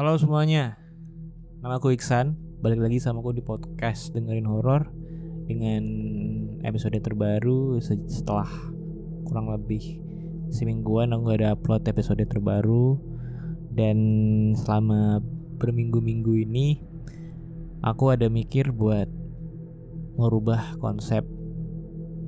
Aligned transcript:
Halo 0.00 0.16
semuanya, 0.16 0.80
nama 1.60 1.76
aku 1.76 1.92
Iksan. 1.92 2.32
Balik 2.64 2.80
lagi 2.80 3.04
sama 3.04 3.20
aku 3.20 3.36
di 3.36 3.44
podcast 3.44 4.16
dengerin 4.16 4.48
horor 4.48 4.88
dengan 5.44 5.84
episode 6.64 6.96
terbaru 7.04 7.76
se- 7.84 8.08
setelah 8.08 8.48
kurang 9.28 9.52
lebih 9.52 10.00
semingguan 10.48 11.12
aku 11.12 11.28
gak 11.28 11.44
ada 11.44 11.52
upload 11.52 11.84
episode 11.84 12.24
terbaru 12.24 12.96
dan 13.76 13.98
selama 14.56 15.20
berminggu-minggu 15.60 16.48
ini 16.48 16.80
aku 17.84 18.08
ada 18.08 18.32
mikir 18.32 18.72
buat 18.72 19.12
merubah 20.16 20.80
konsep 20.80 21.28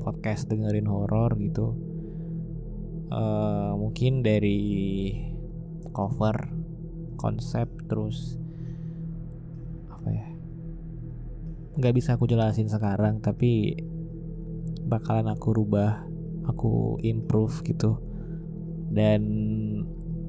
podcast 0.05 0.45
dengerin 0.53 0.92
horor 0.92 1.41
gitu. 1.41 1.73
Eh, 3.09 3.73
mungkin 3.81 4.20
dari 4.20 4.61
cover 5.97 6.61
konsep 7.23 7.70
terus 7.87 8.34
apa 9.87 10.09
ya? 10.11 10.27
Nggak 11.79 11.95
bisa 11.95 12.19
aku 12.19 12.27
jelasin 12.27 12.67
sekarang 12.67 13.23
tapi 13.23 13.79
bakalan 14.83 15.31
aku 15.31 15.55
rubah 15.55 16.03
aku 16.51 16.98
improve 17.06 17.62
gitu. 17.62 18.03
Dan 18.92 19.23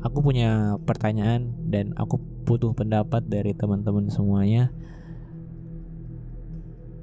aku 0.06 0.22
punya 0.22 0.78
pertanyaan 0.86 1.58
dan 1.68 1.98
aku 1.98 2.22
butuh 2.46 2.78
pendapat 2.78 3.26
dari 3.26 3.58
teman-teman 3.58 4.14
semuanya. 4.14 4.70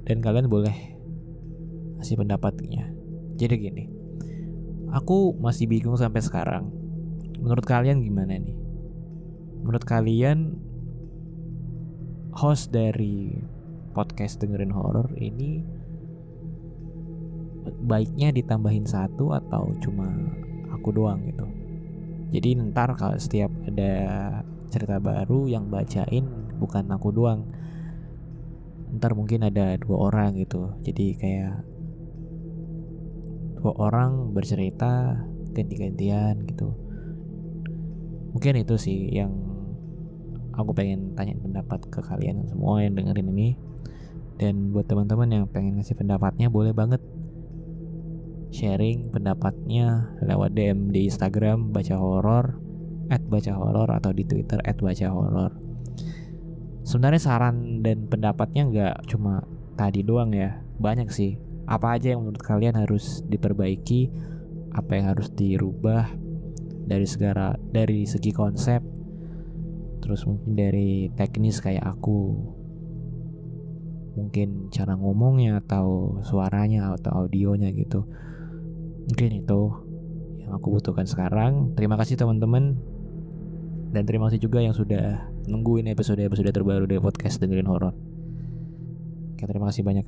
Dan 0.07 0.23
kalian 0.23 0.47
boleh 0.47 0.73
kasih 1.99 2.17
pendapatnya. 2.17 2.89
Jadi 3.35 3.55
gini 3.59 3.85
aku 4.91 5.35
masih 5.39 5.67
bingung 5.67 5.99
sampai 5.99 6.23
sekarang. 6.23 6.71
Menurut 7.41 7.65
kalian 7.65 8.05
gimana 8.05 8.37
nih 8.37 8.60
menurut 9.61 9.85
kalian 9.85 10.57
host 12.33 12.73
dari 12.73 13.37
podcast 13.91 14.39
dengerin 14.39 14.73
horor 14.73 15.11
ini 15.19 15.61
baiknya 17.85 18.33
ditambahin 18.33 18.89
satu 18.89 19.37
atau 19.37 19.69
cuma 19.83 20.09
aku 20.73 20.89
doang 20.89 21.21
gitu? 21.29 21.45
Jadi 22.31 22.55
ntar 22.71 22.95
kalau 22.95 23.19
setiap 23.19 23.51
ada 23.67 23.93
cerita 24.71 24.97
baru 25.03 25.51
yang 25.51 25.67
bacain 25.67 26.55
bukan 26.57 26.87
aku 26.89 27.11
doang. 27.11 27.43
Ntar 28.95 29.13
mungkin 29.13 29.43
ada 29.45 29.75
dua 29.75 30.09
orang 30.09 30.39
gitu. 30.39 30.71
Jadi 30.81 31.05
kayak 31.19 31.55
dua 33.59 33.73
orang 33.77 34.31
bercerita 34.31 35.21
ganti-gantian 35.51 36.47
gitu. 36.47 36.71
Mungkin 38.31 38.63
itu 38.63 38.79
sih 38.79 39.11
yang 39.11 39.50
aku 40.55 40.71
pengen 40.75 41.15
tanya 41.15 41.37
pendapat 41.39 41.83
ke 41.87 41.99
kalian 42.03 42.47
semua 42.47 42.83
yang 42.83 42.95
dengerin 42.97 43.31
ini. 43.31 43.49
Dan 44.41 44.73
buat 44.73 44.89
teman-teman 44.89 45.29
yang 45.29 45.45
pengen 45.45 45.77
ngasih 45.77 45.93
pendapatnya 45.95 46.49
boleh 46.49 46.73
banget. 46.73 47.01
Sharing 48.51 49.15
pendapatnya 49.15 50.17
lewat 50.19 50.51
DM 50.57 50.91
di 50.91 51.07
Instagram 51.07 51.71
baca 51.71 51.95
horor 51.95 52.59
at 53.07 53.23
baca 53.23 53.55
horor 53.55 53.87
atau 53.87 54.11
di 54.11 54.27
Twitter 54.27 54.59
at 54.63 54.75
baca 54.83 55.07
horor 55.07 55.71
sebenarnya 56.91 57.21
saran 57.21 57.79
dan 57.85 58.09
pendapatnya 58.11 58.67
nggak 58.67 58.95
cuma 59.07 59.45
tadi 59.77 60.03
doang 60.03 60.33
ya. 60.33 60.59
Banyak 60.81 61.07
sih. 61.07 61.37
Apa 61.69 61.95
aja 61.95 62.11
yang 62.11 62.25
menurut 62.25 62.43
kalian 62.43 62.75
harus 62.75 63.23
diperbaiki 63.29 64.11
apa 64.71 64.91
yang 64.99 65.15
harus 65.15 65.31
dirubah 65.31 66.11
dari 66.83 67.07
segala 67.07 67.55
dari 67.59 68.03
segi 68.03 68.31
konsep 68.35 68.83
terus 70.01 70.25
mungkin 70.25 70.57
dari 70.57 71.07
teknis 71.13 71.61
kayak 71.61 71.85
aku 71.85 72.35
mungkin 74.17 74.67
cara 74.73 74.99
ngomongnya 74.99 75.63
atau 75.63 76.19
suaranya 76.25 76.91
atau 76.97 77.25
audionya 77.25 77.71
gitu. 77.71 78.03
Mungkin 79.07 79.31
itu 79.45 79.61
yang 80.43 80.51
aku 80.57 80.81
butuhkan 80.81 81.07
sekarang. 81.07 81.71
Terima 81.79 81.95
kasih 81.95 82.19
teman-teman. 82.19 82.75
Dan 83.91 84.03
terima 84.07 84.27
kasih 84.27 84.43
juga 84.43 84.63
yang 84.63 84.75
sudah 84.75 85.31
nungguin 85.47 85.87
episode-episode 85.91 86.51
terbaru 86.51 86.87
dari 86.87 86.99
podcast 86.99 87.43
dengerin 87.43 87.67
horor 87.67 87.95
oke 89.41 89.49
terima 89.49 89.73
kasih 89.73 89.81
banyak. 89.81 90.05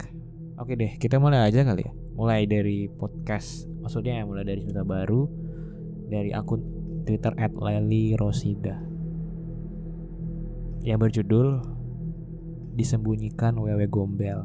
Oke 0.62 0.78
deh 0.78 0.94
kita 1.02 1.18
mulai 1.18 1.42
aja 1.50 1.66
kali 1.66 1.90
ya. 1.90 1.92
Mulai 2.14 2.46
dari 2.46 2.86
podcast 2.86 3.66
maksudnya 3.82 4.22
mulai 4.30 4.46
dari 4.46 4.62
cerita 4.62 4.86
baru 4.86 5.26
dari 6.06 6.30
akun 6.30 6.62
Twitter 7.02 7.34
@leli_rosida 7.34 8.93
yang 10.84 11.00
berjudul 11.00 11.64
disembunyikan 12.76 13.56
wewe 13.56 13.88
gombel. 13.88 14.44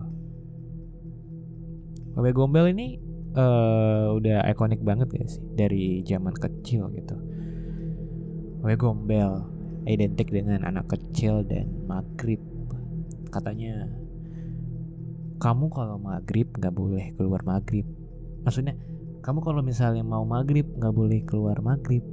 Wewe 2.14 2.30
gombel 2.30 2.70
ini 2.70 3.02
eh 3.34 4.06
udah 4.14 4.46
ikonik 4.50 4.82
banget 4.82 5.10
ya 5.14 5.26
sih 5.26 5.42
dari 5.58 6.02
zaman 6.06 6.34
kecil 6.34 6.90
gitu. 6.94 7.18
Wewe 8.62 8.78
gombel 8.78 9.50
identik 9.90 10.30
dengan 10.30 10.62
anak 10.62 10.86
kecil 10.86 11.42
dan 11.42 11.70
maghrib. 11.90 12.38
Katanya 13.34 13.90
kamu 15.42 15.70
kalau 15.74 15.98
maghrib 15.98 16.54
nggak 16.54 16.74
boleh 16.74 17.14
keluar 17.18 17.42
maghrib. 17.42 17.86
Maksudnya 18.46 18.78
kamu 19.26 19.42
kalau 19.42 19.60
misalnya 19.66 20.06
mau 20.06 20.22
maghrib 20.22 20.70
nggak 20.78 20.94
boleh 20.94 21.20
keluar 21.26 21.58
maghrib 21.58 22.06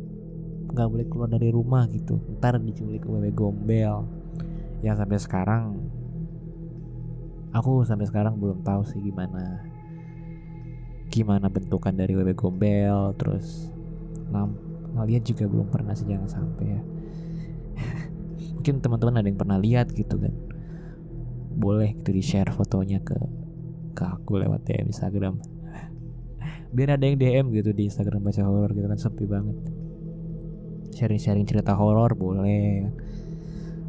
nggak 0.65 0.89
boleh 0.91 1.05
keluar 1.07 1.29
dari 1.29 1.49
rumah 1.53 1.87
gitu 1.87 2.19
ntar 2.35 2.59
diculik 2.59 3.05
wewe 3.07 3.31
gombel 3.31 4.03
yang 4.85 4.93
sampai 4.93 5.17
sekarang 5.17 5.63
aku 7.49 7.81
sampai 7.81 8.05
sekarang 8.05 8.37
belum 8.37 8.61
tahu 8.61 8.85
sih 8.85 9.01
gimana 9.01 9.65
gimana 11.09 11.49
bentukan 11.49 11.95
dari 11.95 12.13
wewe 12.13 12.37
gombel 12.37 13.15
terus 13.17 13.73
lam 14.29 14.53
kalian 14.95 15.23
juga 15.27 15.45
belum 15.47 15.67
pernah 15.67 15.91
sih 15.91 16.07
jangan 16.07 16.29
sampai 16.31 16.65
ya. 16.71 16.81
Mungkin 18.55 18.79
teman-teman 18.79 19.19
ada 19.19 19.27
yang 19.27 19.39
pernah 19.39 19.59
lihat 19.59 19.91
gitu 19.91 20.15
kan. 20.15 20.31
Boleh 21.55 21.95
gitu 21.99 22.15
di 22.15 22.23
share 22.23 22.51
fotonya 22.55 23.03
ke 23.03 23.15
ke 23.95 24.03
aku 24.03 24.39
lewat 24.39 24.63
DM 24.63 24.87
Instagram. 24.91 25.35
Biar 26.75 26.95
ada 26.95 27.03
yang 27.03 27.19
DM 27.19 27.45
gitu 27.51 27.75
di 27.75 27.91
Instagram 27.91 28.23
baca 28.23 28.41
horor 28.47 28.71
gitu 28.71 28.87
kan 28.87 28.99
sepi 28.99 29.27
banget. 29.27 29.57
Sharing-sharing 30.95 31.43
cerita 31.43 31.75
horor 31.75 32.15
boleh. 32.15 32.87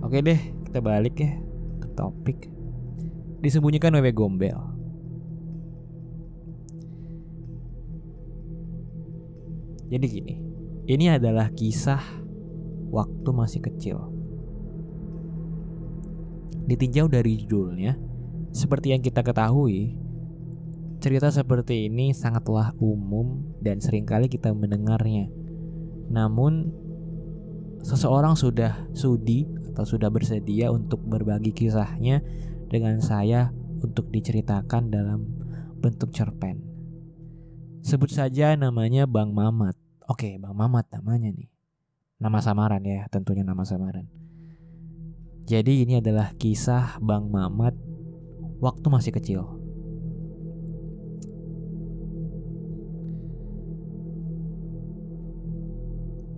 Oke 0.02 0.26
deh 0.26 0.55
kita 0.76 0.84
balik 0.84 1.16
ya 1.16 1.32
ke 1.80 1.88
topik. 1.96 2.52
Disembunyikan 3.40 3.96
wewe 3.96 4.12
gombel. 4.12 4.60
Jadi 9.88 10.04
gini 10.04 10.34
ini 10.84 11.08
adalah 11.08 11.48
kisah 11.56 12.04
waktu 12.92 13.30
masih 13.32 13.64
kecil. 13.64 14.04
Ditinjau 16.68 17.08
dari 17.08 17.40
judulnya 17.40 17.96
seperti 18.52 18.92
yang 18.92 19.00
kita 19.00 19.24
ketahui 19.24 19.96
cerita 21.00 21.32
seperti 21.32 21.88
ini 21.88 22.12
sangatlah 22.12 22.76
umum 22.84 23.48
dan 23.64 23.80
sering 23.80 24.04
kali 24.04 24.28
kita 24.28 24.52
mendengarnya. 24.52 25.32
Namun 26.12 26.68
seseorang 27.80 28.36
sudah 28.36 28.92
sudi 28.92 29.55
atau 29.76 29.84
sudah 29.84 30.08
bersedia 30.08 30.72
untuk 30.72 31.04
berbagi 31.04 31.52
kisahnya 31.52 32.24
dengan 32.72 32.96
saya 33.04 33.52
untuk 33.84 34.08
diceritakan 34.08 34.88
dalam 34.88 35.20
bentuk 35.84 36.16
cerpen. 36.16 36.64
Sebut 37.84 38.08
saja 38.08 38.56
namanya 38.56 39.04
Bang 39.04 39.36
Mamat. 39.36 39.76
Oke, 40.08 40.40
Bang 40.40 40.56
Mamat 40.56 40.88
namanya 40.96 41.28
nih. 41.28 41.52
Nama 42.16 42.40
samaran 42.40 42.80
ya, 42.88 43.04
tentunya 43.12 43.44
nama 43.44 43.68
samaran. 43.68 44.08
Jadi 45.44 45.84
ini 45.84 46.00
adalah 46.00 46.32
kisah 46.40 46.96
Bang 47.04 47.28
Mamat 47.28 47.76
waktu 48.64 48.86
masih 48.88 49.12
kecil. 49.12 49.44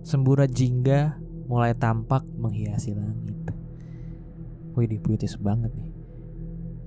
Semburat 0.03 0.51
jingga 0.51 1.28
mulai 1.49 1.73
tampak 1.73 2.21
menghiasi 2.37 2.93
langit. 2.93 3.33
Wih, 4.77 5.01
puitis 5.01 5.33
banget 5.41 5.73
nih. 5.73 5.91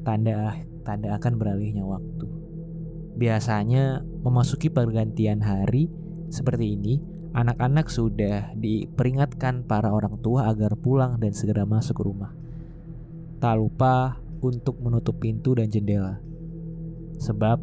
Tanda 0.07 0.55
tanda 0.87 1.19
akan 1.19 1.35
beralihnya 1.35 1.83
waktu. 1.83 2.31
Biasanya 3.19 4.07
memasuki 4.23 4.71
pergantian 4.71 5.43
hari 5.43 5.91
seperti 6.31 6.79
ini, 6.79 7.03
anak-anak 7.35 7.91
sudah 7.91 8.55
diperingatkan 8.55 9.67
para 9.67 9.91
orang 9.93 10.17
tua 10.23 10.49
agar 10.49 10.79
pulang 10.79 11.19
dan 11.19 11.35
segera 11.35 11.67
masuk 11.67 11.99
ke 11.99 12.03
rumah. 12.07 12.33
Tak 13.43 13.59
lupa 13.59 14.23
untuk 14.41 14.79
menutup 14.79 15.19
pintu 15.19 15.59
dan 15.59 15.69
jendela. 15.69 16.23
Sebab 17.19 17.61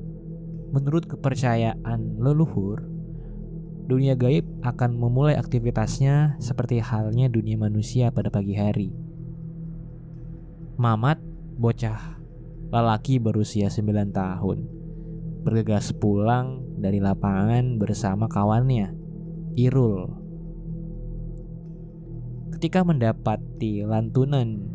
menurut 0.75 1.09
kepercayaan 1.09 2.21
leluhur, 2.21 2.88
dunia 3.89 4.13
gaib 4.13 4.45
akan 4.61 5.01
memulai 5.01 5.33
aktivitasnya 5.33 6.37
seperti 6.37 6.77
halnya 6.77 7.25
dunia 7.25 7.57
manusia 7.57 8.13
pada 8.13 8.29
pagi 8.29 8.53
hari. 8.53 8.93
Mamat, 10.77 11.17
bocah 11.57 12.21
lelaki 12.69 13.17
berusia 13.17 13.73
9 13.73 14.13
tahun, 14.13 14.57
bergegas 15.41 15.89
pulang 15.97 16.61
dari 16.77 17.01
lapangan 17.01 17.81
bersama 17.81 18.29
kawannya, 18.29 18.93
Irul. 19.57 20.13
Ketika 22.53 22.85
mendapati 22.85 23.81
lantunan 23.81 24.69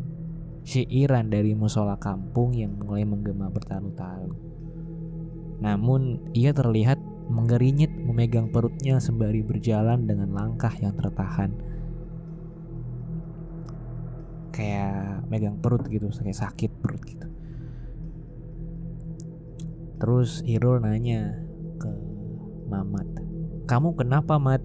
syairan 0.67 1.31
dari 1.31 1.55
musola 1.55 1.95
kampung 1.95 2.51
yang 2.51 2.75
mulai 2.75 3.07
menggema 3.07 3.47
bertalu-talu. 3.47 4.35
Namun 5.63 6.19
ia 6.35 6.51
terlihat 6.51 6.99
menggerinyit 7.25 7.89
memegang 8.05 8.53
perutnya 8.53 9.01
sembari 9.01 9.41
berjalan 9.41 10.05
dengan 10.05 10.29
langkah 10.33 10.71
yang 10.77 10.93
tertahan. 10.93 11.51
Kayak 14.53 15.25
megang 15.27 15.59
perut 15.59 15.83
gitu, 15.89 16.07
kayak 16.13 16.37
sakit 16.37 16.71
perut 16.79 17.01
gitu. 17.03 17.27
Terus 19.99 20.43
Irul 20.45 20.83
nanya 20.83 21.43
ke 21.81 21.91
Mamat, 22.69 23.07
"Kamu 23.67 23.95
kenapa, 23.97 24.37
Mat?" 24.37 24.63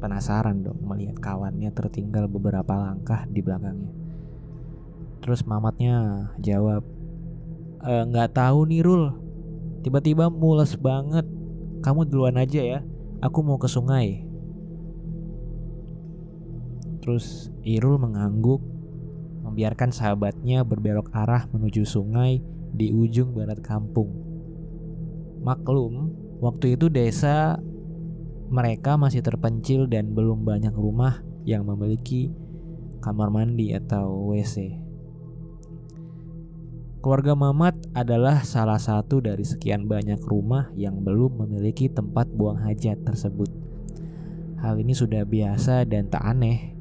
Penasaran 0.00 0.64
dong 0.64 0.80
melihat 0.80 1.20
kawannya 1.20 1.68
tertinggal 1.76 2.24
beberapa 2.24 2.72
langkah 2.72 3.28
di 3.28 3.44
belakangnya. 3.44 3.92
Terus 5.20 5.44
Mamatnya 5.44 6.28
jawab, 6.40 6.80
e, 7.84 7.92
"Nggak 8.08 8.32
tahu 8.32 8.64
nih 8.72 8.80
Rul, 8.80 9.29
Tiba-tiba 9.80 10.28
mules 10.28 10.76
banget. 10.76 11.24
Kamu 11.80 12.04
duluan 12.04 12.36
aja 12.36 12.60
ya. 12.60 12.80
Aku 13.24 13.40
mau 13.40 13.56
ke 13.56 13.68
sungai. 13.68 14.24
Terus 17.00 17.48
Irul 17.64 17.96
mengangguk, 17.96 18.60
membiarkan 19.44 19.88
sahabatnya 19.88 20.62
berbelok 20.68 21.08
arah 21.16 21.48
menuju 21.48 21.88
sungai 21.88 22.44
di 22.76 22.92
ujung 22.92 23.32
barat 23.32 23.58
kampung. 23.64 24.12
Maklum, 25.40 26.12
waktu 26.44 26.76
itu 26.76 26.92
desa 26.92 27.56
mereka 28.52 29.00
masih 29.00 29.24
terpencil 29.24 29.88
dan 29.88 30.12
belum 30.12 30.44
banyak 30.44 30.76
rumah 30.76 31.24
yang 31.48 31.64
memiliki 31.64 32.28
kamar 33.00 33.32
mandi 33.32 33.72
atau 33.72 34.28
WC. 34.28 34.89
Keluarga 37.00 37.32
Mamat 37.32 37.80
adalah 37.96 38.44
salah 38.44 38.76
satu 38.76 39.24
dari 39.24 39.40
sekian 39.40 39.88
banyak 39.88 40.20
rumah 40.20 40.68
yang 40.76 41.00
belum 41.00 41.40
memiliki 41.40 41.88
tempat 41.88 42.28
buang 42.28 42.60
hajat 42.60 43.00
tersebut. 43.08 43.48
Hal 44.60 44.76
ini 44.76 44.92
sudah 44.92 45.24
biasa 45.24 45.88
dan 45.88 46.12
tak 46.12 46.20
aneh, 46.20 46.76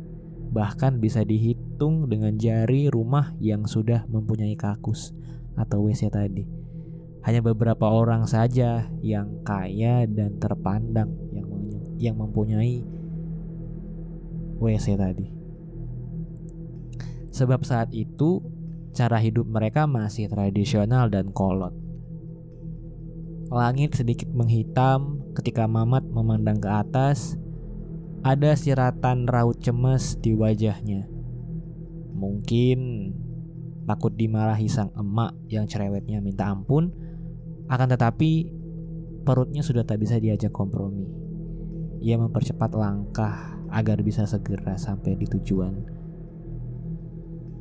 bahkan 0.51 0.99
bisa 0.99 1.23
dihitung 1.23 2.11
dengan 2.11 2.35
jari 2.35 2.91
rumah 2.91 3.31
yang 3.39 3.63
sudah 3.63 4.03
mempunyai 4.11 4.59
kakus 4.59 5.15
atau 5.55 5.87
WC 5.87 6.11
tadi. 6.11 6.43
Hanya 7.23 7.39
beberapa 7.39 7.87
orang 7.87 8.27
saja 8.27 8.91
yang 8.99 9.39
kaya 9.47 10.03
dan 10.03 10.35
terpandang 10.35 11.15
yang 11.31 11.47
yang 11.95 12.19
mempunyai 12.19 12.83
WC 14.59 14.99
tadi. 14.99 15.31
Sebab 17.31 17.63
saat 17.63 17.95
itu 17.95 18.58
cara 18.93 19.17
hidup 19.21 19.45
mereka 19.45 19.85
masih 19.85 20.29
tradisional 20.29 21.07
dan 21.07 21.29
kolot. 21.33 21.73
Langit 23.49 23.97
sedikit 23.97 24.29
menghitam 24.29 25.25
ketika 25.33 25.65
Mamat 25.65 26.05
memandang 26.05 26.61
ke 26.61 26.69
atas. 26.69 27.37
Ada 28.19 28.59
siratan 28.59 29.31
raut 29.31 29.63
cemas 29.63 30.19
di 30.19 30.35
wajahnya. 30.35 31.07
Mungkin 32.13 32.79
takut 33.87 34.11
dimarahi 34.11 34.67
sang 34.67 34.91
emak 34.91 35.39
yang 35.47 35.63
cerewetnya 35.65 36.19
minta 36.19 36.51
ampun, 36.51 36.91
akan 37.71 37.87
tetapi 37.95 38.51
perutnya 39.23 39.63
sudah 39.63 39.87
tak 39.87 40.03
bisa 40.03 40.19
diajak 40.19 40.51
kompromi. 40.51 41.07
Ia 42.03 42.19
mempercepat 42.19 42.75
langkah 42.75 43.55
agar 43.71 44.03
bisa 44.03 44.27
segera 44.27 44.75
sampai 44.75 45.15
di 45.15 45.25
tujuan 45.25 45.79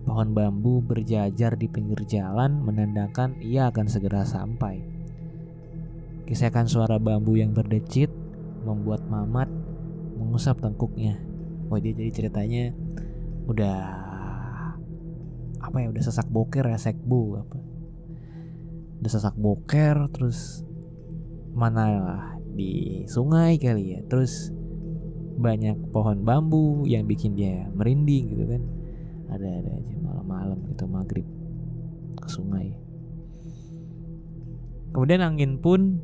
Pohon 0.08 0.32
bambu 0.32 0.80
berjajar 0.80 1.60
di 1.60 1.68
pinggir 1.68 2.08
jalan 2.08 2.64
menandakan 2.64 3.36
ia 3.44 3.68
akan 3.68 3.92
segera 3.92 4.24
sampai. 4.24 4.80
Kisakan 6.24 6.64
suara 6.64 6.96
bambu 6.96 7.36
yang 7.36 7.52
berdecit 7.52 8.08
membuat 8.64 9.04
Mamat 9.04 9.52
mengusap 10.16 10.64
tengkuknya. 10.64 11.20
Oh 11.68 11.76
dia 11.76 11.92
jadi 11.92 12.08
ceritanya 12.08 12.72
udah 13.44 13.80
apa 15.60 15.76
ya 15.84 15.92
udah 15.92 16.00
sesak 16.04 16.28
boker 16.32 16.64
ya 16.64 16.80
sekbu 16.80 17.20
apa 17.44 17.58
udah 19.04 19.10
sesak 19.10 19.36
boker 19.36 20.08
terus 20.12 20.64
mana 21.52 21.84
lah 21.92 22.24
di 22.56 23.04
sungai 23.04 23.60
kali 23.60 23.98
ya 23.98 24.00
terus 24.08 24.50
banyak 25.38 25.78
pohon 25.92 26.24
bambu 26.24 26.88
yang 26.88 27.04
bikin 27.04 27.36
dia 27.36 27.68
merinding 27.76 28.24
gitu 28.32 28.44
kan 28.48 28.62
ada-ada 29.28 29.70
aja 29.76 29.94
malam-malam 30.00 30.58
gitu 30.72 30.84
maghrib 30.88 31.26
ke 32.18 32.28
sungai. 32.28 32.74
Kemudian 34.92 35.20
angin 35.20 35.60
pun 35.60 36.00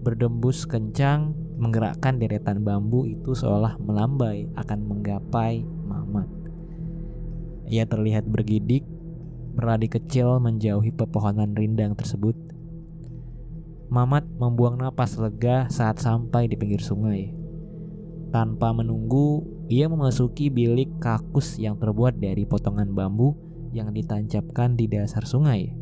berdembus 0.00 0.64
kencang 0.64 1.34
menggerakkan 1.56 2.20
deretan 2.20 2.62
bambu 2.64 3.04
itu 3.08 3.32
seolah 3.36 3.80
melambai 3.80 4.48
akan 4.56 4.78
menggapai 4.86 5.64
Mamat. 5.86 6.28
Ia 7.66 7.84
terlihat 7.88 8.28
bergidik 8.28 8.86
berlari 9.56 9.88
kecil 9.88 10.36
menjauhi 10.36 10.92
pepohonan 10.92 11.56
rindang 11.56 11.96
tersebut. 11.96 12.36
Mamat 13.88 14.28
membuang 14.36 14.76
napas 14.76 15.16
lega 15.16 15.64
saat 15.72 15.96
sampai 15.96 16.44
di 16.50 16.60
pinggir 16.60 16.84
sungai. 16.84 17.32
Tanpa 18.28 18.76
menunggu, 18.76 19.55
ia 19.66 19.90
memasuki 19.90 20.46
bilik 20.46 21.02
kakus 21.02 21.58
yang 21.58 21.74
terbuat 21.74 22.22
dari 22.22 22.46
potongan 22.46 22.94
bambu 22.94 23.34
yang 23.74 23.90
ditancapkan 23.90 24.78
di 24.78 24.86
dasar 24.86 25.26
sungai. 25.26 25.74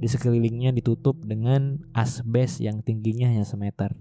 Di 0.00 0.08
sekelilingnya 0.08 0.72
ditutup 0.72 1.20
dengan 1.20 1.84
asbes 1.92 2.64
yang 2.64 2.80
tingginya 2.80 3.28
hanya 3.28 3.44
semeter. 3.44 3.92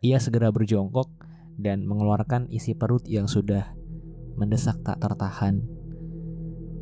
Ia 0.00 0.16
segera 0.18 0.48
berjongkok 0.48 1.12
dan 1.60 1.84
mengeluarkan 1.84 2.48
isi 2.48 2.72
perut 2.72 3.04
yang 3.04 3.28
sudah 3.28 3.76
mendesak 4.40 4.80
tak 4.80 5.04
tertahan. 5.04 5.62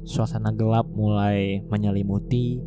Suasana 0.07 0.55
gelap 0.55 0.87
mulai 0.87 1.59
menyelimuti. 1.67 2.63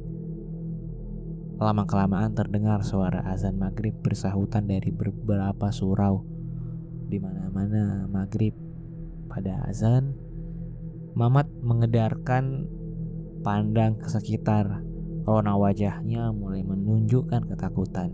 Lama-kelamaan 1.63 2.35
terdengar 2.35 2.83
suara 2.83 3.23
azan 3.31 3.55
maghrib 3.55 3.95
bersahutan 4.03 4.67
dari 4.67 4.91
beberapa 4.91 5.71
surau 5.71 6.28
di 7.09 7.17
mana-mana 7.17 8.05
maghrib 8.05 8.53
pada 9.25 9.65
azan 9.65 10.13
Mamat 11.17 11.49
mengedarkan 11.65 12.69
pandang 13.41 13.97
ke 13.97 14.07
sekitar. 14.07 14.85
Rona 15.25 15.57
wajahnya 15.57 16.31
mulai 16.31 16.63
menunjukkan 16.63 17.49
ketakutan. 17.49 18.13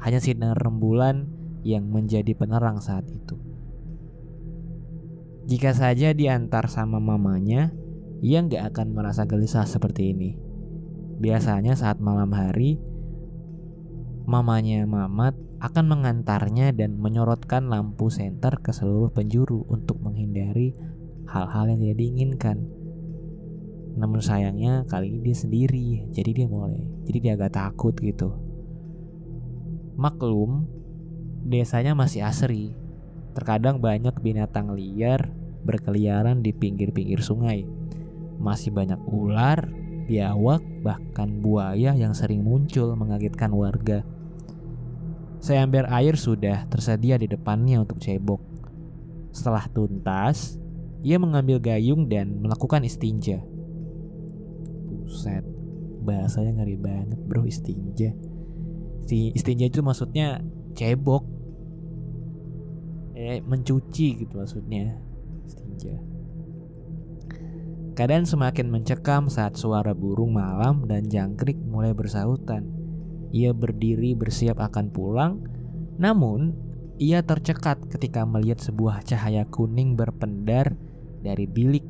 Hanya 0.00 0.18
sinar 0.18 0.56
rembulan 0.56 1.28
yang 1.62 1.86
menjadi 1.86 2.34
penerang 2.34 2.82
saat 2.82 3.06
itu. 3.10 3.38
Jika 5.46 5.74
saja 5.74 6.14
diantar 6.14 6.70
sama 6.70 7.02
mamanya 7.02 7.74
Ia 8.22 8.38
nggak 8.38 8.70
akan 8.70 8.94
merasa 8.94 9.26
gelisah 9.26 9.66
seperti 9.66 10.14
ini. 10.14 10.38
Biasanya 11.18 11.74
saat 11.74 11.98
malam 11.98 12.30
hari 12.30 12.78
Mamanya 14.30 14.86
Mamat 14.86 15.34
akan 15.62 15.94
mengantarnya 15.94 16.74
dan 16.74 16.98
menyorotkan 16.98 17.70
lampu 17.70 18.10
senter 18.10 18.58
ke 18.58 18.74
seluruh 18.74 19.14
penjuru 19.14 19.62
untuk 19.70 20.02
menghindari 20.02 20.74
hal-hal 21.30 21.70
yang 21.70 21.78
tidak 21.78 21.98
diinginkan. 22.02 22.58
Namun 23.94 24.18
sayangnya 24.18 24.82
kali 24.90 25.14
ini 25.14 25.30
dia 25.30 25.36
sendiri, 25.38 25.88
jadi 26.10 26.30
dia 26.34 26.46
mulai, 26.50 26.82
jadi 27.06 27.18
dia 27.22 27.32
agak 27.38 27.54
takut 27.54 27.94
gitu. 27.94 28.34
Maklum, 29.94 30.66
desanya 31.46 31.94
masih 31.94 32.26
asri. 32.26 32.74
Terkadang 33.38 33.78
banyak 33.78 34.18
binatang 34.18 34.74
liar 34.74 35.30
berkeliaran 35.62 36.42
di 36.42 36.50
pinggir-pinggir 36.50 37.22
sungai. 37.22 37.62
Masih 38.42 38.74
banyak 38.74 38.98
ular, 39.06 39.70
biawak, 40.10 40.64
bahkan 40.82 41.38
buaya 41.38 41.94
yang 41.94 42.18
sering 42.18 42.42
muncul 42.42 42.98
mengagetkan 42.98 43.54
warga. 43.54 44.02
Seember 45.42 45.90
air 45.90 46.14
sudah 46.14 46.70
tersedia 46.70 47.18
di 47.18 47.26
depannya 47.26 47.82
untuk 47.82 47.98
cebok. 47.98 48.38
Setelah 49.34 49.66
tuntas, 49.74 50.56
ia 51.02 51.18
mengambil 51.18 51.58
gayung 51.58 52.06
dan 52.06 52.38
melakukan 52.38 52.86
istinja. 52.86 53.42
Buset, 54.86 55.42
bahasanya 56.02 56.62
ngeri 56.62 56.76
banget 56.76 57.18
bro 57.26 57.46
istinja 57.46 58.10
si 59.06 59.30
istinja 59.34 59.70
itu 59.70 59.80
maksudnya 59.80 60.42
cebok 60.74 61.24
eh 63.14 63.38
mencuci 63.42 64.26
gitu 64.26 64.34
maksudnya 64.34 64.98
istinja 65.46 65.94
Keadaan 67.92 68.24
semakin 68.24 68.72
mencekam 68.72 69.28
saat 69.28 69.60
suara 69.60 69.92
burung 69.92 70.32
malam 70.32 70.88
dan 70.88 71.12
jangkrik 71.12 71.60
mulai 71.60 71.92
bersahutan. 71.92 72.64
Ia 73.32 73.56
berdiri 73.56 74.12
bersiap 74.12 74.60
akan 74.60 74.92
pulang, 74.92 75.40
namun 75.96 76.52
ia 77.00 77.24
tercekat 77.24 77.88
ketika 77.88 78.28
melihat 78.28 78.60
sebuah 78.60 79.02
cahaya 79.08 79.48
kuning 79.48 79.96
berpendar 79.96 80.76
dari 81.24 81.48
bilik 81.48 81.82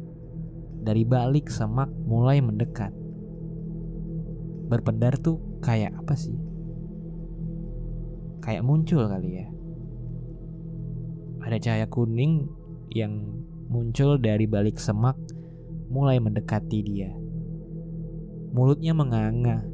dari 0.83 1.03
balik 1.07 1.51
semak 1.51 1.91
mulai 2.07 2.39
mendekat. 2.43 2.95
Berpendar 4.71 5.19
tuh 5.19 5.39
kayak 5.63 5.95
apa 5.99 6.15
sih? 6.15 6.39
Kayak 8.43 8.67
muncul 8.67 9.07
kali 9.07 9.43
ya. 9.43 9.47
Ada 11.43 11.59
cahaya 11.59 11.87
kuning 11.91 12.47
yang 12.91 13.43
muncul 13.71 14.19
dari 14.19 14.47
balik 14.47 14.79
semak 14.79 15.19
mulai 15.91 16.19
mendekati 16.19 16.79
dia. 16.83 17.11
Mulutnya 18.53 18.93
menganga, 18.93 19.65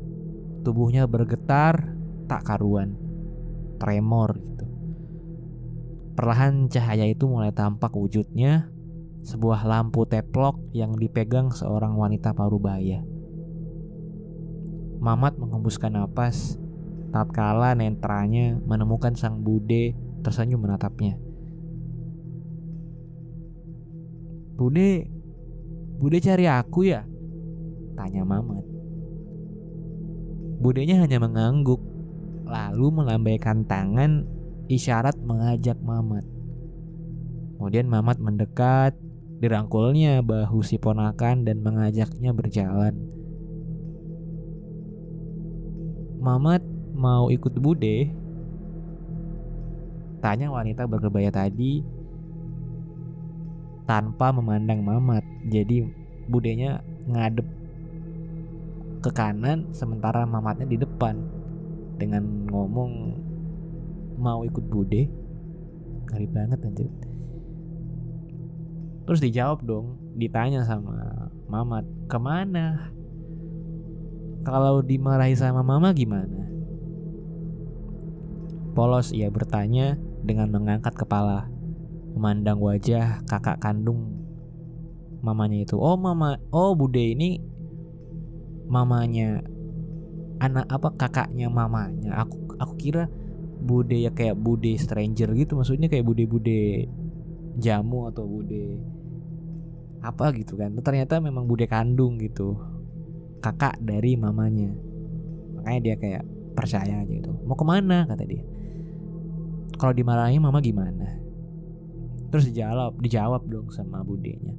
tubuhnya 0.62 1.08
bergetar 1.08 1.94
tak 2.28 2.44
karuan, 2.44 2.96
tremor 3.80 4.38
gitu. 4.40 4.66
Perlahan 6.18 6.66
cahaya 6.66 7.06
itu 7.06 7.30
mulai 7.30 7.54
tampak 7.54 7.94
wujudnya, 7.94 8.68
sebuah 9.22 9.62
lampu 9.66 10.02
teplok 10.04 10.58
yang 10.74 10.94
dipegang 10.98 11.54
seorang 11.54 11.94
wanita 11.94 12.34
parubaya. 12.34 13.02
Mamat 14.98 15.38
mengembuskan 15.38 15.94
napas, 15.94 16.58
tatkala 17.14 17.78
nentranya 17.78 18.58
menemukan 18.66 19.14
sang 19.14 19.46
bude 19.46 19.94
tersenyum 20.26 20.58
menatapnya. 20.58 21.14
Bude, 24.58 25.06
Bude 25.98 26.22
cari 26.22 26.46
aku 26.46 26.86
ya? 26.86 27.02
Tanya 27.98 28.22
Mamat. 28.22 28.77
Budenya 30.58 31.06
hanya 31.06 31.22
mengangguk, 31.22 31.78
lalu 32.42 32.90
melambaikan 32.90 33.62
tangan 33.62 34.26
isyarat 34.66 35.14
mengajak 35.22 35.78
Mamat. 35.78 36.26
Kemudian 37.54 37.86
Mamat 37.86 38.18
mendekat, 38.18 38.98
dirangkulnya 39.38 40.18
bahu 40.26 40.66
si 40.66 40.74
ponakan 40.74 41.46
dan 41.46 41.62
mengajaknya 41.62 42.34
berjalan. 42.34 42.98
Mamat 46.18 46.66
mau 46.90 47.30
ikut 47.30 47.54
Bude? 47.62 48.10
Tanya 50.18 50.50
wanita 50.50 50.90
berkebaya 50.90 51.30
tadi 51.30 51.86
tanpa 53.86 54.34
memandang 54.34 54.82
Mamat. 54.82 55.22
Jadi 55.46 55.86
budenya 56.26 56.82
ngadep 57.06 57.46
ke 58.98 59.10
kanan 59.14 59.70
sementara 59.70 60.26
Mamatnya 60.26 60.66
di 60.66 60.78
depan 60.78 61.18
dengan 61.98 62.46
ngomong 62.50 62.92
mau 64.18 64.42
ikut 64.42 64.64
bude. 64.66 65.06
Ngeri 66.08 66.26
banget 66.30 66.58
anjir. 66.64 66.90
Terus 69.08 69.20
dijawab 69.24 69.64
dong, 69.64 69.96
ditanya 70.20 70.64
sama 70.68 71.28
Mamat, 71.48 71.88
ke 72.12 72.18
mana? 72.20 72.92
Kalau 74.44 74.84
dimarahi 74.84 75.32
sama 75.32 75.64
mama 75.64 75.96
gimana? 75.96 76.44
Polos 78.76 79.16
ia 79.16 79.32
bertanya 79.32 79.96
dengan 80.20 80.52
mengangkat 80.52 80.92
kepala 80.92 81.48
memandang 82.12 82.60
wajah 82.60 83.24
kakak 83.24 83.60
kandung 83.64 84.18
mamanya 85.24 85.64
itu. 85.64 85.80
Oh 85.80 85.96
mama, 85.96 86.36
oh 86.52 86.76
bude 86.76 87.00
ini 87.00 87.40
mamanya 88.68 89.42
anak 90.38 90.66
apa 90.70 90.88
kakaknya 90.94 91.50
mamanya. 91.50 92.22
Aku 92.22 92.54
aku 92.56 92.74
kira 92.78 93.10
bude 93.58 93.98
ya 93.98 94.14
kayak 94.14 94.38
bude 94.38 94.70
stranger 94.78 95.34
gitu. 95.34 95.58
Maksudnya 95.58 95.90
kayak 95.90 96.06
bude-bude 96.06 96.86
jamu 97.58 98.06
atau 98.06 98.24
bude 98.24 98.78
apa 99.98 100.30
gitu 100.38 100.54
kan. 100.54 100.70
Ternyata 100.78 101.18
memang 101.18 101.50
bude 101.50 101.66
kandung 101.66 102.16
gitu. 102.22 102.54
Kakak 103.42 103.82
dari 103.82 104.14
mamanya. 104.14 104.70
Makanya 105.58 105.80
dia 105.82 105.96
kayak 105.98 106.22
percaya 106.54 107.02
aja 107.02 107.12
gitu. 107.12 107.34
Mau 107.46 107.58
ke 107.58 107.66
mana 107.66 108.06
kata 108.06 108.24
dia. 108.26 108.42
Kalau 109.78 109.94
dimarahin 109.94 110.42
mama 110.42 110.58
gimana? 110.58 111.06
Terus 112.28 112.50
dijawab, 112.50 112.98
dijawab 112.98 113.42
dong 113.46 113.70
sama 113.70 114.02
budenya. 114.02 114.58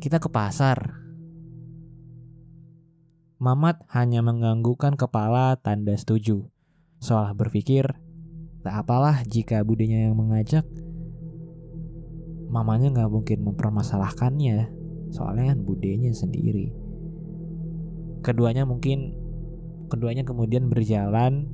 Kita 0.00 0.16
ke 0.16 0.32
pasar. 0.32 0.97
Mamat 3.38 3.86
hanya 3.94 4.18
menganggukkan 4.18 4.98
kepala 4.98 5.54
tanda 5.62 5.94
setuju. 5.94 6.50
Soal 6.98 7.38
berpikir, 7.38 7.86
tak 8.66 8.74
apalah 8.74 9.22
jika 9.22 9.62
budenya 9.62 10.10
yang 10.10 10.18
mengajak. 10.18 10.66
Mamanya 12.50 12.90
nggak 12.90 13.10
mungkin 13.14 13.38
mempermasalahkannya, 13.46 14.74
soalnya 15.14 15.54
kan 15.54 15.62
budenya 15.62 16.10
sendiri. 16.10 16.74
Keduanya 18.26 18.66
mungkin, 18.66 19.14
keduanya 19.86 20.26
kemudian 20.26 20.66
berjalan 20.66 21.46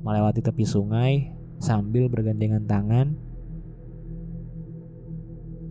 melewati 0.00 0.40
tepi 0.40 0.64
sungai 0.64 1.36
sambil 1.60 2.08
bergandengan 2.08 2.64
tangan 2.64 3.16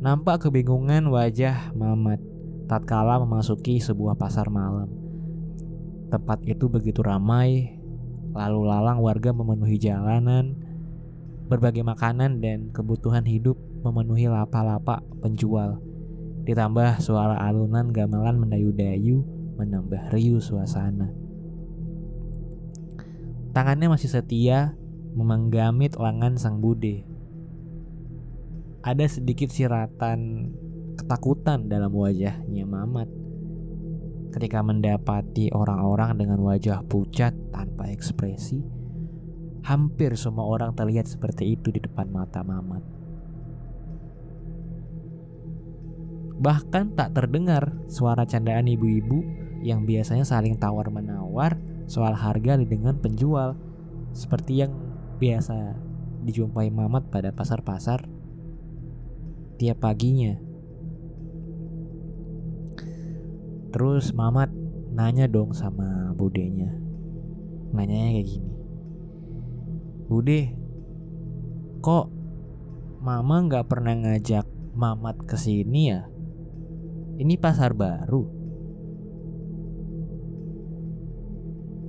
Nampak 0.06 0.46
kebingungan 0.46 1.10
wajah 1.10 1.74
Mamat 1.74 2.22
tatkala 2.70 3.18
memasuki 3.18 3.82
sebuah 3.82 4.14
pasar 4.14 4.54
malam. 4.54 5.05
Tempat 6.10 6.46
itu 6.46 6.70
begitu 6.70 7.02
ramai, 7.02 7.76
lalu 8.32 8.62
lalang 8.68 9.02
warga 9.02 9.34
memenuhi 9.34 9.82
jalanan, 9.82 10.54
berbagai 11.50 11.82
makanan 11.82 12.42
dan 12.42 12.70
kebutuhan 12.70 13.26
hidup 13.26 13.58
memenuhi 13.82 14.30
lapak-lapak 14.30 15.02
penjual. 15.20 15.82
Ditambah 16.46 17.02
suara 17.02 17.42
alunan 17.42 17.90
gamelan 17.90 18.38
mendayu-dayu 18.38 19.26
menambah 19.58 20.14
riuh 20.14 20.42
suasana. 20.42 21.10
Tangannya 23.56 23.88
masih 23.90 24.12
setia 24.12 24.78
memenggamit 25.16 25.96
lengan 25.96 26.36
sang 26.36 26.60
bude 26.60 27.16
ada 28.86 29.02
sedikit 29.10 29.50
siratan 29.50 30.54
ketakutan 30.94 31.66
dalam 31.66 31.90
wajahnya 31.90 32.70
Mamat 32.70 33.10
ketika 34.36 34.60
mendapati 34.60 35.48
orang-orang 35.56 36.20
dengan 36.20 36.44
wajah 36.44 36.84
pucat 36.84 37.32
tanpa 37.56 37.88
ekspresi. 37.88 38.60
Hampir 39.64 40.20
semua 40.20 40.44
orang 40.44 40.76
terlihat 40.76 41.08
seperti 41.08 41.56
itu 41.56 41.72
di 41.72 41.80
depan 41.80 42.12
mata 42.12 42.44
Mamat. 42.44 42.84
Bahkan 46.36 47.00
tak 47.00 47.16
terdengar 47.16 47.80
suara 47.88 48.28
candaan 48.28 48.68
ibu-ibu 48.68 49.24
yang 49.64 49.88
biasanya 49.88 50.28
saling 50.28 50.60
tawar-menawar 50.60 51.56
soal 51.88 52.12
harga 52.12 52.60
dengan 52.60 53.00
penjual 53.00 53.56
seperti 54.12 54.68
yang 54.68 54.76
biasa 55.18 55.80
dijumpai 56.28 56.70
Mamat 56.76 57.08
pada 57.08 57.32
pasar-pasar 57.32 58.04
tiap 59.56 59.80
paginya. 59.80 60.45
Terus 63.76 64.16
Mamat 64.16 64.56
nanya 64.96 65.28
dong 65.28 65.52
sama 65.52 66.16
budenya. 66.16 66.72
Nanyanya 67.76 68.16
kayak 68.16 68.28
gini. 68.32 68.54
Bude, 70.08 70.42
kok 71.84 72.08
mama 73.04 73.44
nggak 73.44 73.68
pernah 73.68 73.92
ngajak 74.00 74.48
Mamat 74.80 75.28
ke 75.28 75.36
sini 75.36 75.92
ya? 75.92 76.08
Ini 77.20 77.36
pasar 77.36 77.76
baru. 77.76 78.24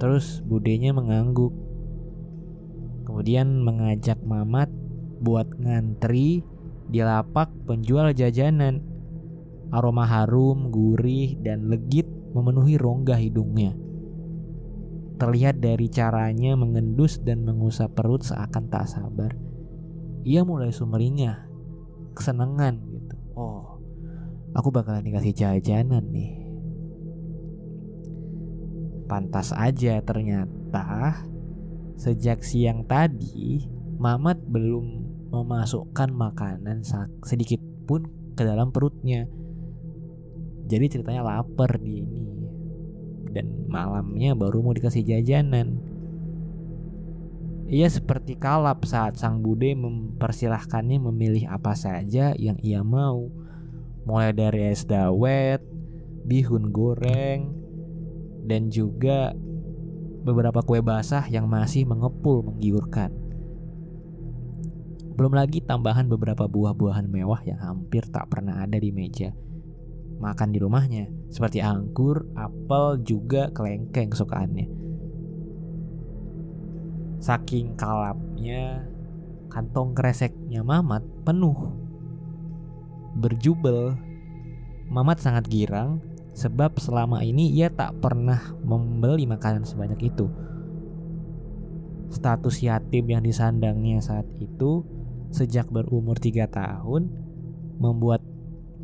Terus 0.02 0.42
budenya 0.42 0.90
mengangguk. 0.90 1.54
Kemudian 3.06 3.62
mengajak 3.62 4.18
Mamat 4.26 4.74
buat 5.22 5.54
ngantri 5.54 6.42
di 6.90 6.98
lapak 6.98 7.54
penjual 7.62 8.10
jajanan. 8.10 8.85
Aroma 9.74 10.06
harum, 10.06 10.70
gurih, 10.70 11.38
dan 11.42 11.66
legit 11.70 12.06
memenuhi 12.34 12.78
rongga 12.78 13.18
hidungnya. 13.18 13.74
Terlihat 15.16 15.64
dari 15.64 15.88
caranya 15.88 16.54
mengendus 16.54 17.18
dan 17.24 17.42
mengusap 17.42 17.96
perut 17.96 18.22
seakan 18.22 18.68
tak 18.68 18.86
sabar. 18.86 19.32
Ia 20.26 20.44
mulai 20.44 20.70
sumringah, 20.70 21.48
kesenangan 22.12 22.74
gitu. 22.92 23.16
Oh, 23.32 23.80
aku 24.52 24.68
bakalan 24.68 25.06
dikasih 25.06 25.32
jajanan 25.32 26.04
nih. 26.12 26.44
Pantas 29.06 29.54
aja 29.54 30.02
ternyata 30.02 31.22
sejak 31.96 32.42
siang 32.42 32.84
tadi 32.84 33.76
Mamat 33.96 34.44
belum 34.44 35.08
memasukkan 35.32 36.12
makanan 36.12 36.84
sedikit 37.24 37.56
pun 37.88 38.04
ke 38.36 38.44
dalam 38.44 38.68
perutnya. 38.68 39.24
Jadi 40.66 40.98
ceritanya 40.98 41.22
lapar 41.22 41.78
di 41.78 42.02
ini. 42.02 42.26
Dan 43.30 43.70
malamnya 43.70 44.34
baru 44.34 44.66
mau 44.66 44.74
dikasih 44.74 45.06
jajanan. 45.06 45.78
Ia 47.66 47.90
seperti 47.90 48.38
kalap 48.38 48.86
saat 48.86 49.18
sang 49.18 49.42
bude 49.42 49.74
mempersilahkannya 49.74 51.02
memilih 51.02 51.50
apa 51.50 51.74
saja 51.74 52.34
yang 52.38 52.58
ia 52.62 52.82
mau. 52.82 53.30
Mulai 54.06 54.30
dari 54.30 54.70
es 54.70 54.86
dawet, 54.86 55.62
bihun 56.26 56.70
goreng, 56.70 57.50
dan 58.46 58.70
juga 58.70 59.34
beberapa 60.22 60.62
kue 60.62 60.78
basah 60.78 61.26
yang 61.26 61.50
masih 61.50 61.86
mengepul 61.90 62.46
menggiurkan. 62.46 63.10
Belum 65.18 65.34
lagi 65.34 65.58
tambahan 65.58 66.06
beberapa 66.06 66.46
buah-buahan 66.46 67.10
mewah 67.10 67.42
yang 67.42 67.58
hampir 67.58 68.06
tak 68.06 68.30
pernah 68.30 68.62
ada 68.62 68.78
di 68.78 68.94
meja 68.94 69.34
makan 70.16 70.48
di 70.52 70.58
rumahnya, 70.60 71.04
seperti 71.28 71.60
anggur, 71.60 72.28
apel, 72.36 73.00
juga 73.04 73.52
kelengkeng 73.52 74.12
kesukaannya. 74.12 74.66
Saking 77.20 77.74
kalapnya, 77.76 78.86
kantong 79.48 79.96
kreseknya 79.96 80.60
Mamat 80.60 81.02
penuh. 81.24 81.56
Berjubel, 83.16 83.96
Mamat 84.86 85.18
sangat 85.18 85.48
girang 85.48 86.04
sebab 86.36 86.76
selama 86.76 87.24
ini 87.24 87.48
ia 87.48 87.72
tak 87.72 87.96
pernah 88.04 88.38
membeli 88.60 89.24
makanan 89.24 89.64
sebanyak 89.64 90.12
itu. 90.12 90.28
Status 92.12 92.62
yatim 92.62 93.08
yang 93.08 93.24
disandangnya 93.24 93.98
saat 94.04 94.28
itu 94.38 94.84
sejak 95.32 95.66
berumur 95.72 96.20
tiga 96.20 96.46
tahun 96.46 97.10
membuat 97.80 98.22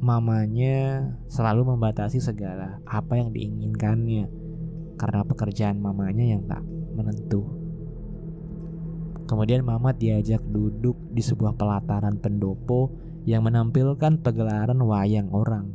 mamanya 0.03 1.07
selalu 1.31 1.73
membatasi 1.73 2.19
segala 2.19 2.83
apa 2.83 3.15
yang 3.15 3.31
diinginkannya 3.31 4.27
karena 4.99 5.23
pekerjaan 5.23 5.79
mamanya 5.79 6.27
yang 6.27 6.43
tak 6.51 6.67
menentu. 6.99 7.47
Kemudian 9.31 9.63
Mamat 9.65 9.97
diajak 10.03 10.43
duduk 10.45 10.99
di 11.15 11.23
sebuah 11.23 11.57
pelataran 11.57 12.19
pendopo 12.19 12.93
yang 13.23 13.47
menampilkan 13.47 14.19
pegelaran 14.21 14.83
wayang 14.83 15.31
orang. 15.31 15.71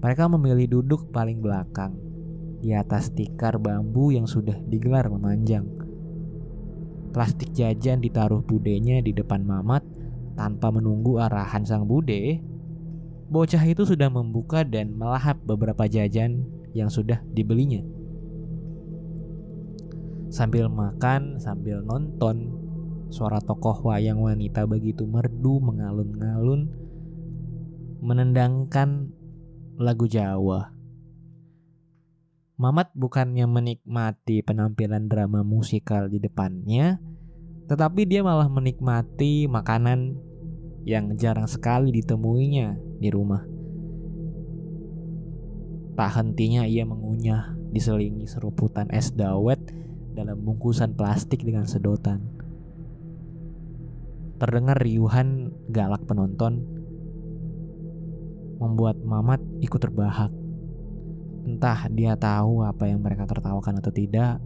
Mereka 0.00 0.26
memilih 0.32 0.80
duduk 0.80 1.12
paling 1.12 1.44
belakang 1.44 1.92
di 2.64 2.72
atas 2.72 3.12
tikar 3.12 3.60
bambu 3.60 4.16
yang 4.16 4.24
sudah 4.24 4.56
digelar 4.64 5.12
memanjang. 5.12 5.68
Plastik 7.12 7.52
jajan 7.52 8.00
ditaruh 8.00 8.40
budenya 8.40 9.04
di 9.04 9.12
depan 9.12 9.44
Mamat 9.44 9.84
tanpa 10.40 10.72
menunggu 10.72 11.20
arahan 11.20 11.68
sang 11.68 11.84
bude. 11.84 12.49
Bocah 13.30 13.62
itu 13.62 13.86
sudah 13.86 14.10
membuka 14.10 14.66
dan 14.66 14.90
melahap 14.90 15.38
beberapa 15.46 15.86
jajan 15.86 16.42
yang 16.74 16.90
sudah 16.90 17.22
dibelinya. 17.30 17.78
Sambil 20.34 20.66
makan, 20.66 21.38
sambil 21.38 21.78
nonton, 21.82 22.50
suara 23.10 23.38
tokoh 23.38 23.86
wayang 23.86 24.18
wanita 24.18 24.66
begitu 24.66 25.06
merdu 25.06 25.62
mengalun-alun 25.62 26.70
menendangkan 28.02 29.14
lagu 29.78 30.10
Jawa. 30.10 30.74
Mamat 32.58 32.92
bukannya 32.98 33.46
menikmati 33.46 34.42
penampilan 34.42 35.06
drama 35.06 35.46
musikal 35.46 36.10
di 36.10 36.18
depannya, 36.18 37.00
tetapi 37.70 38.04
dia 38.04 38.20
malah 38.20 38.50
menikmati 38.50 39.48
makanan 39.48 40.18
yang 40.84 41.12
jarang 41.16 41.46
sekali 41.46 41.92
ditemuinya 41.92 42.98
di 43.00 43.08
rumah. 43.12 43.42
Tak 45.96 46.10
hentinya 46.16 46.64
ia 46.64 46.88
mengunyah 46.88 47.52
diselingi 47.70 48.24
seruputan 48.24 48.88
es 48.88 49.12
dawet 49.12 49.60
dalam 50.16 50.40
bungkusan 50.40 50.96
plastik 50.96 51.44
dengan 51.44 51.68
sedotan. 51.68 52.24
Terdengar 54.40 54.80
riuhan 54.80 55.52
galak 55.68 56.08
penonton 56.08 56.64
membuat 58.60 58.96
Mamat 59.00 59.40
ikut 59.60 59.80
terbahak. 59.80 60.32
Entah 61.44 61.88
dia 61.92 62.16
tahu 62.16 62.64
apa 62.64 62.88
yang 62.88 63.00
mereka 63.00 63.24
tertawakan 63.24 63.80
atau 63.80 63.92
tidak, 63.92 64.40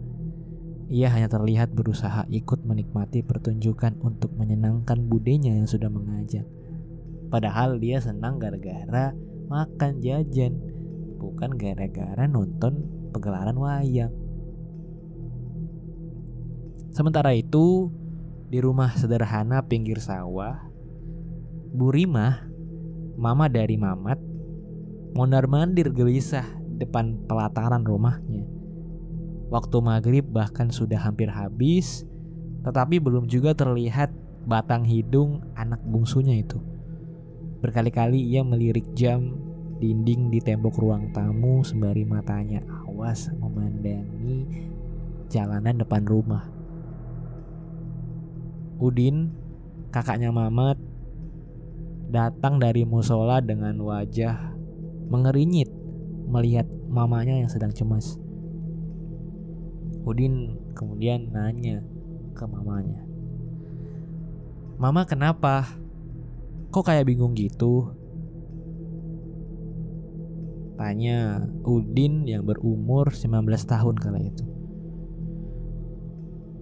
ia 0.85 1.09
hanya 1.09 1.25
terlihat 1.25 1.73
berusaha 1.73 2.29
ikut 2.29 2.61
menikmati 2.61 3.25
pertunjukan 3.25 3.97
untuk 4.05 4.37
menyenangkan 4.37 5.01
budenya 5.09 5.57
yang 5.57 5.65
sudah 5.65 5.89
mengajak. 5.89 6.45
Padahal 7.33 7.81
dia 7.81 7.97
senang 7.97 8.37
gara-gara 8.37 9.17
makan 9.49 9.97
jajan, 9.97 10.61
bukan 11.17 11.57
gara-gara 11.57 12.29
nonton 12.29 12.85
pegelaran 13.09 13.57
wayang. 13.57 14.13
Sementara 16.93 17.33
itu, 17.33 17.91
di 18.47 18.61
rumah 18.61 18.93
sederhana 18.93 19.65
pinggir 19.65 19.99
sawah, 19.99 20.69
Bu 21.75 21.91
Rimah 21.91 22.45
mama 23.19 23.51
dari 23.51 23.75
Mamat 23.75 24.21
mondar-mandir 25.11 25.91
gelisah 25.91 26.45
depan 26.79 27.25
pelataran 27.27 27.83
rumahnya. 27.83 28.54
Waktu 29.55 29.79
maghrib 29.79 30.27
bahkan 30.27 30.67
sudah 30.67 30.99
hampir 30.99 31.31
habis, 31.31 32.03
tetapi 32.67 32.99
belum 32.99 33.31
juga 33.31 33.55
terlihat 33.55 34.11
batang 34.43 34.83
hidung 34.83 35.47
anak 35.55 35.79
bungsunya 35.79 36.43
itu. 36.43 36.59
Berkali-kali 37.63 38.19
ia 38.19 38.43
melirik 38.43 38.83
jam 38.99 39.31
dinding 39.79 40.27
di 40.27 40.43
tembok 40.43 40.75
ruang 40.75 41.15
tamu 41.15 41.63
sembari 41.63 42.03
matanya 42.03 42.67
awas 42.83 43.31
memandangi 43.31 44.43
jalanan 45.31 45.79
depan 45.79 46.03
rumah. 46.03 46.51
Udin, 48.75 49.31
kakaknya 49.87 50.35
Mamat, 50.35 50.75
datang 52.11 52.59
dari 52.59 52.83
musola 52.83 53.39
dengan 53.39 53.79
wajah 53.79 54.51
mengerinyit 55.07 55.71
melihat 56.27 56.67
mamanya 56.91 57.39
yang 57.39 57.47
sedang 57.47 57.71
cemas. 57.71 58.24
Udin 60.05 60.53
kemudian 60.77 61.33
nanya 61.33 61.81
ke 62.37 62.45
mamanya. 62.45 63.01
Mama 64.77 65.03
kenapa? 65.09 65.65
Kok 66.69 66.85
kayak 66.85 67.09
bingung 67.09 67.33
gitu? 67.33 67.89
Tanya 70.77 71.41
Udin 71.65 72.29
yang 72.29 72.45
berumur 72.45 73.09
19 73.09 73.49
tahun 73.65 73.95
kala 73.97 74.19
itu. 74.21 74.45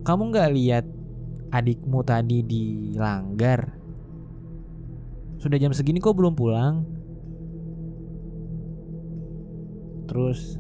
Kamu 0.08 0.32
gak 0.32 0.54
lihat 0.56 0.86
adikmu 1.52 2.06
tadi 2.06 2.46
dilanggar 2.46 3.84
sudah 5.44 5.60
jam 5.60 5.76
segini 5.76 6.00
kok 6.00 6.16
belum 6.16 6.40
pulang? 6.40 6.88
Terus 10.08 10.56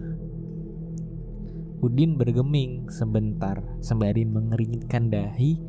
Udin 1.84 2.15
bergeming 2.15 2.88
sebentar 2.88 3.60
sembari 3.84 4.24
mengeringitkan 4.24 5.12
dahi 5.12 5.60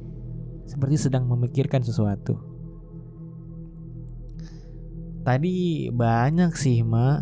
seperti 0.63 1.11
sedang 1.11 1.27
memikirkan 1.27 1.83
sesuatu. 1.83 2.39
Tadi 5.27 5.91
banyak 5.91 6.55
sih, 6.55 6.87
Ma. 6.87 7.19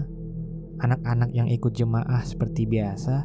Anak-anak 0.76 1.32
yang 1.32 1.48
ikut 1.48 1.72
jemaah 1.72 2.20
seperti 2.20 2.68
biasa. 2.68 3.24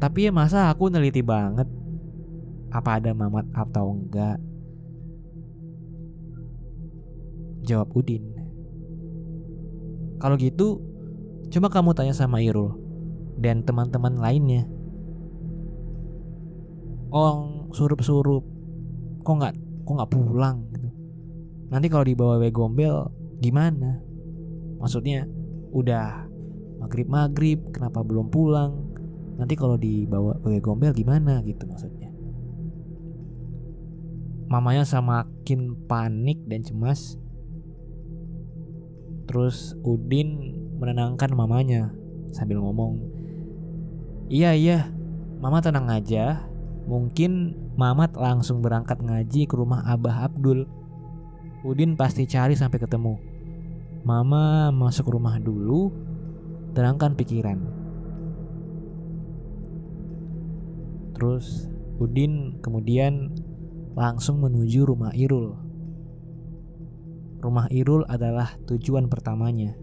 Tapi 0.00 0.18
ya 0.24 0.32
masa 0.32 0.72
aku 0.72 0.88
neliti 0.88 1.20
banget 1.20 1.68
apa 2.72 3.04
ada 3.04 3.12
mamat 3.12 3.44
atau 3.52 4.00
enggak. 4.00 4.40
Jawab 7.68 7.92
Udin. 7.92 8.24
Kalau 10.16 10.40
gitu, 10.40 10.80
coba 11.52 11.68
kamu 11.68 11.92
tanya 11.92 12.16
sama 12.16 12.40
Irul 12.40 12.79
dan 13.40 13.64
teman-teman 13.64 14.20
lainnya. 14.20 14.68
Oh, 17.10 17.66
surup-surup. 17.74 18.44
Kok 19.24 19.34
nggak 19.40 19.54
kok 19.82 19.94
nggak 19.96 20.12
pulang 20.12 20.70
gitu. 20.70 20.88
Nanti 21.72 21.86
kalau 21.90 22.04
dibawa 22.06 22.38
we 22.38 22.52
gombel 22.52 23.10
gimana? 23.42 23.98
Maksudnya 24.78 25.26
udah 25.74 26.30
maghrib-maghrib 26.84 27.74
kenapa 27.74 28.04
belum 28.04 28.30
pulang? 28.30 28.94
Nanti 29.40 29.56
kalau 29.56 29.80
dibawa 29.80 30.38
we 30.44 30.60
gombel 30.60 30.94
gimana 30.94 31.42
gitu 31.42 31.66
maksudnya. 31.66 32.12
Mamanya 34.50 34.82
semakin 34.82 35.86
panik 35.86 36.42
dan 36.46 36.62
cemas 36.66 37.20
Terus 39.30 39.78
Udin 39.86 40.58
menenangkan 40.82 41.30
mamanya 41.38 41.94
sambil 42.34 42.58
ngomong, 42.58 42.98
"Iya, 44.30 44.54
iya. 44.54 44.78
Mama 45.42 45.58
tenang 45.58 45.90
aja. 45.90 46.46
Mungkin 46.86 47.58
Mamat 47.74 48.14
langsung 48.14 48.60
berangkat 48.60 49.00
ngaji 49.00 49.48
ke 49.48 49.54
rumah 49.56 49.82
Abah 49.88 50.30
Abdul. 50.30 50.68
Udin 51.64 51.96
pasti 51.98 52.28
cari 52.28 52.54
sampai 52.54 52.78
ketemu. 52.78 53.16
Mama 54.06 54.70
masuk 54.70 55.10
rumah 55.10 55.40
dulu, 55.42 55.90
terangkan 56.76 57.18
pikiran." 57.18 57.58
Terus 61.16 61.68
Udin 62.00 62.56
kemudian 62.64 63.34
langsung 63.92 64.40
menuju 64.40 64.88
rumah 64.88 65.12
Irul. 65.12 65.52
Rumah 67.40 67.68
Irul 67.72 68.04
adalah 68.08 68.56
tujuan 68.68 69.08
pertamanya. 69.08 69.76